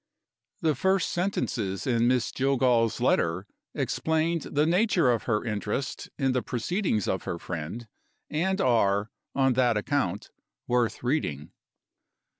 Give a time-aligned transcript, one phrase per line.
[0.61, 6.41] The first sentences in Miss Jillgall's letter explain the nature of her interest in the
[6.41, 7.87] proceedings of her friend,
[8.27, 10.31] and are, on that account,
[10.65, 11.51] worth reading.